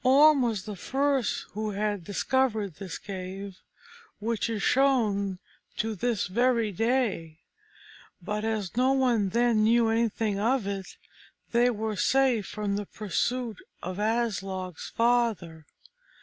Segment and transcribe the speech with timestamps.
[0.03, 3.59] Orm was the first who had discovered this cave,
[4.17, 5.37] which is shown
[5.77, 7.41] to this very day.
[8.19, 10.97] But as no one then knew anything of it,
[11.51, 15.67] they were safe from the pursuit of Aslog's father.